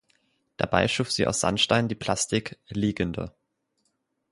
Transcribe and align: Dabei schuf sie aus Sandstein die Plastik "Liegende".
Dabei 0.57 0.87
schuf 0.87 1.11
sie 1.11 1.27
aus 1.27 1.41
Sandstein 1.41 1.87
die 1.87 1.93
Plastik 1.93 2.57
"Liegende". 2.69 3.35